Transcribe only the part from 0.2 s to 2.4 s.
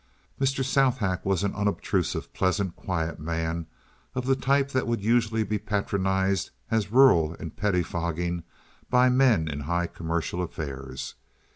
Mr. Southack was an unobtrusive,